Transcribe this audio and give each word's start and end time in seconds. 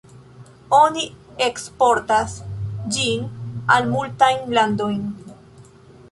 Oni 0.75 1.01
eksportas 1.47 2.33
ĝin 2.95 3.27
al 3.75 3.85
multajn 3.91 4.49
landojn. 4.59 5.05